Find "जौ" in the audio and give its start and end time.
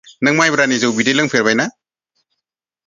0.85-0.91